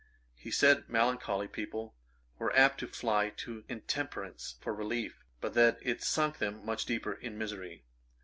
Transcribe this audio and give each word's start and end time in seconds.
He 0.33 0.49
said 0.49 0.89
melancholy 0.89 1.47
people 1.47 1.93
were 2.39 2.51
apt 2.57 2.79
to 2.79 2.87
fly 2.87 3.29
to 3.37 3.63
intemperance 3.69 4.55
for 4.59 4.73
relief, 4.73 5.23
but 5.39 5.53
that 5.53 5.77
it 5.83 6.01
sunk 6.01 6.39
them 6.39 6.65
much 6.65 6.85
deeper 6.85 7.13
in 7.13 7.37
misery. 7.37 7.83